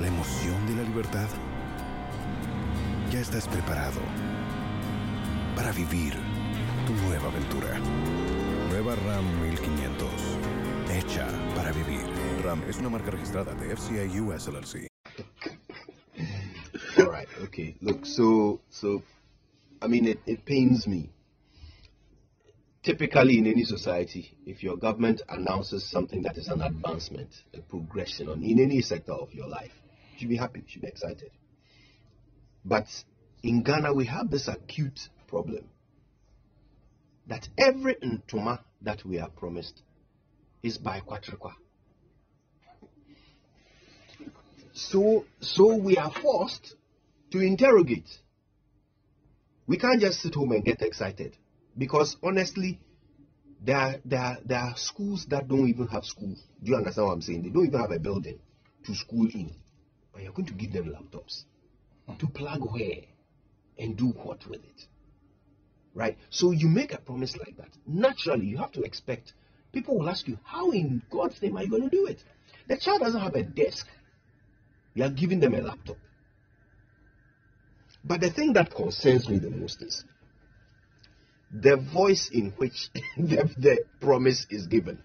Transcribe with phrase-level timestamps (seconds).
[0.00, 1.28] ¿La emoción de la libertad?
[3.12, 4.00] Ya estás preparado
[5.54, 6.14] para vivir
[6.86, 7.78] tu nueva aventura.
[8.70, 10.08] Nueva Ram 1500.
[10.90, 12.00] Hecha para vivir.
[12.42, 14.86] Ram es una marca registrada de FCI US LLC.
[16.96, 17.28] All right.
[17.44, 17.76] Okay.
[17.82, 18.06] Look.
[18.06, 19.02] So so,
[19.82, 21.10] I mean, it, pains me.
[22.82, 28.30] Typically, in any society, if your government announces something that is an advancement, a progression
[28.30, 29.72] on in any sector of your life,
[30.20, 30.62] should be happy.
[30.68, 31.30] Should be excited.
[32.64, 32.86] But
[33.42, 35.64] in Ghana, we have this acute problem
[37.26, 39.82] that every ntoma that we are promised
[40.62, 41.52] is by Kwaterekwa.
[44.72, 46.74] So, so we are forced
[47.32, 48.08] to interrogate.
[49.66, 51.36] We can't just sit home and get excited
[51.78, 52.80] because honestly,
[53.62, 56.34] there are, there are, there are schools that don't even have school.
[56.62, 57.42] Do you understand what I'm saying?
[57.42, 58.38] They don't even have a building
[58.86, 59.52] to school in,
[60.12, 61.44] but you're going to give them laptops
[62.18, 63.02] to plug where
[63.78, 64.86] and do what with it.
[65.94, 66.18] Right?
[66.30, 67.70] So you make a promise like that.
[67.86, 69.32] Naturally, you have to expect
[69.72, 72.22] people will ask you, How in God's name are you going to do it?
[72.68, 73.86] The child doesn't have a desk,
[74.94, 75.96] you are giving them a laptop.
[78.04, 80.04] But the thing that concerns me the most is
[81.52, 85.02] the voice in which the, the promise is given.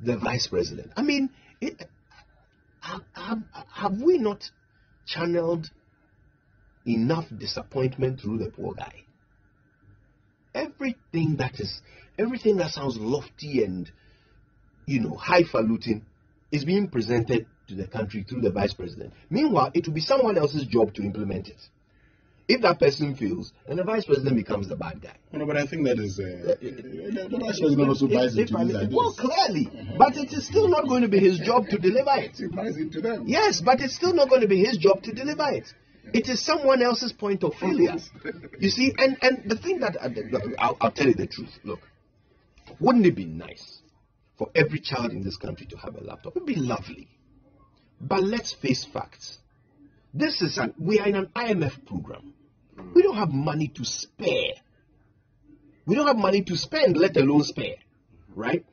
[0.00, 0.92] The vice president.
[0.96, 1.88] I mean, it,
[2.82, 3.38] have,
[3.72, 4.50] have, we not
[5.06, 5.70] channeled
[6.86, 9.04] enough disappointment through the poor guy?
[10.54, 11.80] Everything that is,
[12.18, 13.90] everything that sounds lofty and,
[14.86, 16.04] you know, highfalutin
[16.50, 19.14] is being presented to the country through the vice president.
[19.30, 21.60] Meanwhile, it will be someone else's job to implement it.
[22.52, 25.16] If that person fails, then the vice president becomes the bad guy.
[25.32, 28.92] No, but I think that is uh, the vice president also buys into ideas.
[28.92, 32.36] well, clearly, but it is still not going to be his job to deliver it.
[32.36, 33.24] He buys into them.
[33.26, 35.72] Yes, but it's still not going to be his job to deliver it.
[36.12, 37.96] It is someone else's point of failure.
[38.58, 39.96] You see, and, and the thing that
[40.58, 41.58] I'll, I'll tell you the truth.
[41.64, 41.80] Look,
[42.80, 43.78] wouldn't it be nice
[44.36, 46.36] for every child in this country to have a laptop?
[46.36, 47.08] It would be lovely.
[47.98, 49.38] But let's face facts.
[50.12, 52.34] This is an we are in an IMF program.
[52.94, 54.54] We don't have money to spare.
[55.86, 57.76] We don't have money to spend, let alone spare.
[58.34, 58.64] Right?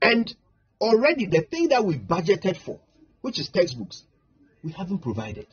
[0.00, 0.34] And
[0.80, 2.78] already the thing that we budgeted for,
[3.20, 4.04] which is textbooks,
[4.62, 5.46] we haven't provided.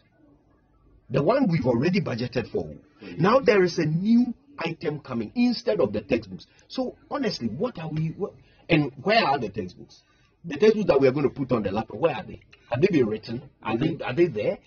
[1.09, 2.71] The one we've already budgeted for.
[3.17, 6.47] Now there is a new item coming instead of the textbooks.
[6.67, 8.13] So honestly, what are we?
[8.17, 8.33] What,
[8.69, 10.01] and where are the textbooks?
[10.43, 12.39] The textbooks that we are going to put on the laptop, where are they?
[12.71, 13.49] Have they been written?
[13.61, 14.57] Are they are they there?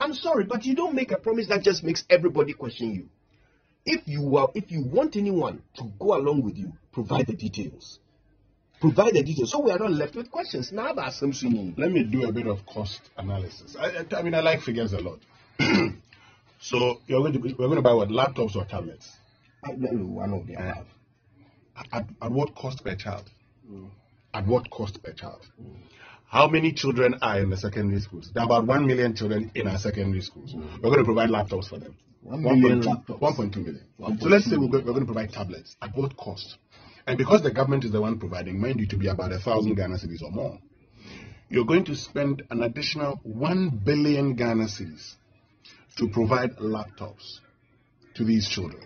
[0.00, 3.08] I'm sorry, but you don't make a promise that just makes everybody question you.
[3.84, 7.98] If you are, if you want anyone to go along with you, provide the details.
[8.80, 10.70] Provide the details, so we are not left with questions.
[10.70, 11.74] Now that's something.
[11.76, 13.76] Let me do a bit of cost analysis.
[13.78, 15.18] I, I, I mean, I like figures a lot.
[16.60, 19.10] so you're going to we're going to buy what laptops or tablets?
[19.64, 20.70] One of the eh.
[20.70, 20.86] above.
[21.92, 23.30] At, at what cost per child?
[23.68, 23.88] Mm.
[24.34, 25.46] At what cost per child?
[25.60, 25.76] Mm.
[26.28, 28.30] How many children are in the secondary schools?
[28.34, 30.54] There are about 1 million children in our secondary schools.
[30.54, 31.96] We're going to provide laptops for them.
[32.20, 33.36] One million 1.2 laptops.
[33.36, 34.20] 1.2 million.
[34.20, 35.74] So let's say we're going, to provide tablets.
[35.80, 36.58] At what cost?
[37.06, 39.74] And because the government is the one providing, mind you, to be about a thousand
[39.76, 40.58] Ghana cedis or more,
[41.48, 45.14] you're going to spend an additional 1 billion Ghana cedis
[45.96, 47.40] to provide laptops
[48.16, 48.82] to these children.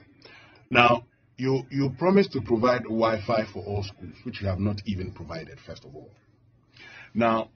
[0.70, 4.81] Now, you, you promised to provide Wi Fi for all schools, which you have not
[4.86, 6.08] even provided, first of all.
[7.15, 7.50] Now,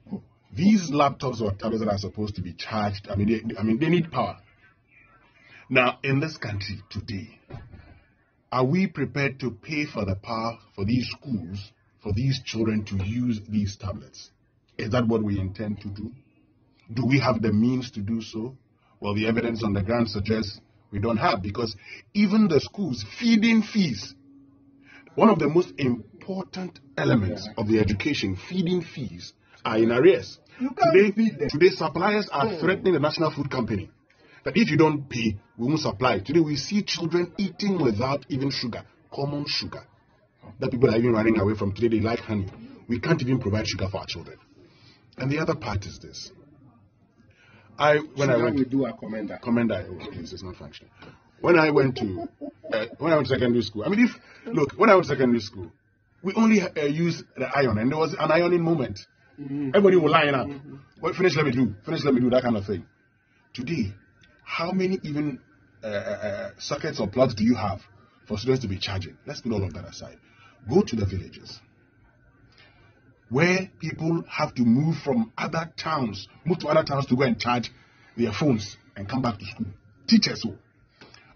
[0.53, 3.79] these laptops or tablets that are supposed to be charged, I mean, they, I mean,
[3.79, 4.37] they need power.
[5.69, 7.39] Now, in this country today,
[8.51, 11.71] are we prepared to pay for the power for these schools,
[12.01, 14.31] for these children to use these tablets?
[14.77, 16.11] Is that what we intend to do?
[16.93, 18.55] Do we have the means to do so?
[18.99, 20.61] Well, the evidence on the ground suggests
[20.91, 21.75] we don't have because
[22.13, 24.15] even the schools feeding fees,
[25.15, 29.33] one of the most important elements of the education, feeding fees,
[29.65, 30.39] are in arrears.
[30.59, 31.11] Today,
[31.49, 33.89] today suppliers are threatening the National Food Company
[34.43, 36.19] that if you don't pay, we won't supply.
[36.19, 38.83] Today we see children eating without even sugar,
[39.13, 39.83] common sugar.
[40.59, 41.73] That people are even running away from.
[41.73, 42.47] Today they like honey.
[42.87, 44.37] We can't even provide sugar for our children.
[45.17, 46.31] And the other part is this.
[47.77, 49.37] I when so I went we do our commander.
[49.43, 50.91] Commander, oh, please, it's not functioning.
[51.41, 52.27] When I went to
[52.71, 54.11] uh, when I went to secondary school, I mean, if
[54.53, 55.71] look, when I went to secondary school,
[56.23, 58.99] we only uh, used the iron, and there was an ironing moment.
[59.39, 59.69] Mm-hmm.
[59.69, 60.47] Everybody will line up.
[60.47, 60.75] Mm-hmm.
[61.01, 61.75] Well, finish, let me do.
[61.85, 62.85] Finish, let me do that kind of thing.
[63.53, 63.93] Today,
[64.43, 65.39] how many even
[65.83, 67.81] uh, uh, uh, sockets or plugs do you have
[68.27, 69.17] for students to be charging?
[69.25, 70.17] Let's put all of that aside.
[70.69, 71.59] Go to the villages
[73.29, 77.39] where people have to move from other towns, move to other towns to go and
[77.39, 77.71] charge
[78.15, 79.67] their phones and come back to school.
[80.07, 80.55] Teachers, so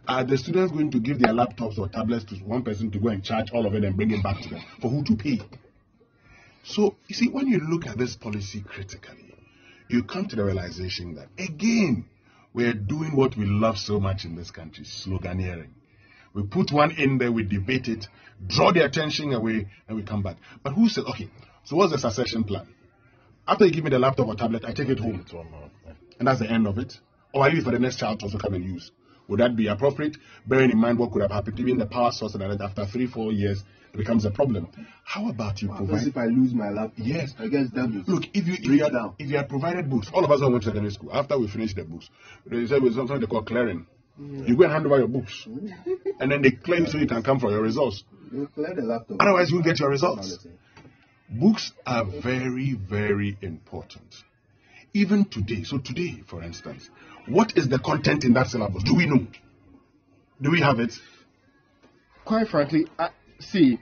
[0.07, 3.09] are the students going to give their laptops or tablets to one person to go
[3.09, 4.61] and charge all of it and bring it back to them?
[4.81, 5.39] For who to pay?
[6.63, 9.35] So, you see, when you look at this policy critically,
[9.89, 12.05] you come to the realization that, again,
[12.53, 15.69] we're doing what we love so much in this country sloganeering.
[16.33, 18.07] We put one in there, we debate it,
[18.47, 20.37] draw the attention away, and we come back.
[20.63, 21.29] But who said, okay,
[21.63, 22.67] so what's the succession plan?
[23.47, 25.25] After you give me the laptop or tablet, I take it home.
[26.19, 26.97] And that's the end of it.
[27.33, 28.91] Or I leave it for the next child to also come and use.
[29.31, 30.17] Would that be appropriate?
[30.45, 33.31] Bearing in mind what could have happened, even the power source and after three, four
[33.31, 33.63] years,
[33.93, 34.67] it becomes a problem.
[35.05, 36.05] How about you well, provide?
[36.05, 36.97] if I lose my laptop?
[36.97, 37.33] Yes.
[37.39, 40.25] I guess that Look, if you if you, had, if you had provided books, all
[40.25, 41.11] of us went to secondary school.
[41.13, 42.09] After we finished the books,
[42.45, 43.87] they said was something they call clearing.
[44.19, 44.49] Mm.
[44.49, 45.47] You go and hand over your books,
[46.19, 48.03] and then they claim so you can come for your results.
[48.33, 49.15] You clear the laptop.
[49.21, 50.45] Otherwise, you will get your results.
[51.29, 54.13] Books are very, very important.
[54.93, 55.63] Even today.
[55.63, 56.89] So today, for instance,
[57.27, 58.83] what is the content in that syllabus?
[58.83, 59.25] Do we know?
[60.41, 60.93] Do we have it?
[62.25, 63.09] Quite frankly, I,
[63.39, 63.79] see,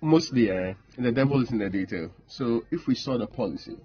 [0.00, 2.10] mostly uh, the devil is in the detail.
[2.26, 3.76] So if we saw the policy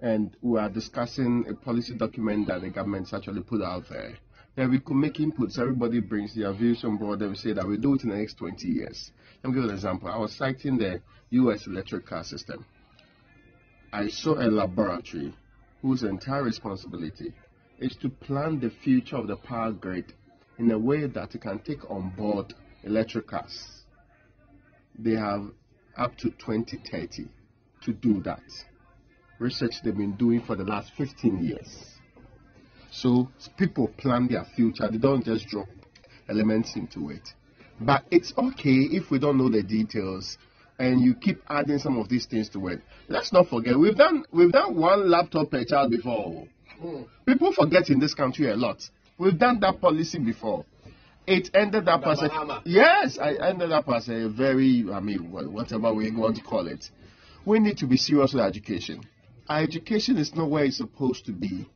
[0.00, 4.14] and we are discussing a policy document that the government actually put out there,
[4.56, 5.58] then we could make inputs.
[5.58, 8.16] Everybody brings their views on board and we say that we do it in the
[8.16, 9.10] next 20 years.
[9.42, 10.08] Let me give you an example.
[10.08, 11.00] I was citing the
[11.30, 12.64] US electric car system.
[13.92, 15.34] I saw a laboratory
[15.82, 17.32] whose entire responsibility
[17.78, 20.12] is to plan the future of the power grid
[20.58, 22.54] in a way that it can take on board
[22.84, 23.82] electric cars.
[24.98, 25.50] They have
[25.96, 27.28] up to 2030
[27.82, 28.42] to do that.
[29.38, 31.86] Research they've been doing for the last 15 years.
[32.90, 35.68] So people plan their future, they don't just drop
[36.28, 37.32] elements into it.
[37.80, 40.36] But it's okay if we don't know the details
[40.80, 42.80] and you keep adding some of these things to it.
[43.08, 46.46] Let's not forget we've done we've done one laptop per child before.
[46.82, 47.06] Mm.
[47.26, 48.82] People forget in this country a lot.
[49.18, 50.64] We've done that policy before.
[51.26, 55.92] It ended up as a yes, I ended up as a very I mean whatever
[55.92, 56.88] we want to call it.
[57.44, 59.02] We need to be serious with education.
[59.48, 61.68] Our education is not where it's supposed to be.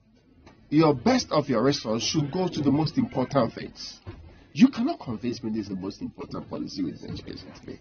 [0.70, 4.00] Your best of your resource should go to the most important things.
[4.52, 7.80] You cannot convince me this is the most important policy with education today.